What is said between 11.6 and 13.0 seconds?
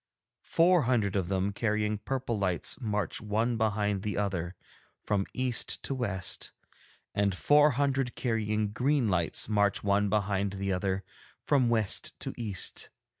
west to east.